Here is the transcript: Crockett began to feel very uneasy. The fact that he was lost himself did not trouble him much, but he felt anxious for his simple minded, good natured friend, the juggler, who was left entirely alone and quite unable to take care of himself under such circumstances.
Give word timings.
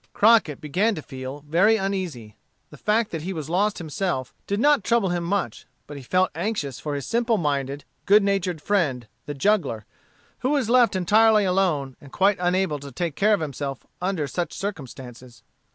Crockett 0.13 0.59
began 0.59 0.95
to 0.95 1.01
feel 1.03 1.41
very 1.47 1.75
uneasy. 1.77 2.35
The 2.71 2.77
fact 2.77 3.11
that 3.11 3.21
he 3.21 3.33
was 3.33 3.51
lost 3.51 3.77
himself 3.77 4.33
did 4.47 4.59
not 4.59 4.83
trouble 4.83 5.09
him 5.09 5.23
much, 5.23 5.67
but 5.85 5.95
he 5.95 6.01
felt 6.01 6.31
anxious 6.33 6.79
for 6.79 6.95
his 6.95 7.05
simple 7.05 7.37
minded, 7.37 7.83
good 8.07 8.23
natured 8.23 8.63
friend, 8.63 9.07
the 9.27 9.35
juggler, 9.35 9.85
who 10.39 10.49
was 10.49 10.71
left 10.71 10.95
entirely 10.95 11.45
alone 11.45 11.97
and 12.01 12.11
quite 12.11 12.37
unable 12.39 12.79
to 12.79 12.91
take 12.91 13.15
care 13.15 13.35
of 13.35 13.41
himself 13.41 13.85
under 14.01 14.25
such 14.25 14.53
circumstances. 14.53 15.43